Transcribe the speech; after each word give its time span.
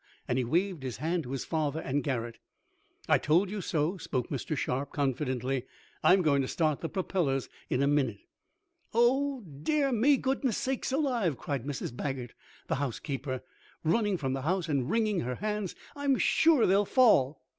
and 0.27 0.39
he 0.39 0.43
waved 0.43 0.81
his 0.81 0.97
hand 0.97 1.21
to 1.21 1.29
his 1.29 1.45
father 1.45 1.79
and 1.79 2.03
Garret. 2.03 2.39
"I 3.07 3.19
told 3.19 3.51
you 3.51 3.61
so," 3.61 3.97
spoke 3.99 4.29
Mr. 4.29 4.57
Sharp 4.57 4.91
confidently. 4.91 5.67
"I'm 6.03 6.23
going 6.23 6.41
to 6.41 6.47
start 6.47 6.81
the 6.81 6.89
propellers 6.89 7.49
in 7.69 7.83
a 7.83 7.87
minute." 7.87 8.17
"Oh, 8.95 9.41
dear 9.41 9.91
me, 9.91 10.17
goodness 10.17 10.57
sakes 10.57 10.91
alive!" 10.91 11.37
cried 11.37 11.65
Mrs. 11.65 11.95
Baggert, 11.95 12.31
the 12.65 12.77
housekeeper, 12.81 13.43
running 13.83 14.17
from 14.17 14.33
the 14.33 14.41
house 14.41 14.67
and 14.67 14.89
wringing 14.89 15.19
her 15.19 15.35
hands. 15.35 15.75
"I'm 15.95 16.17
sure 16.17 16.65
they'll 16.65 16.83
fall!" 16.85 17.39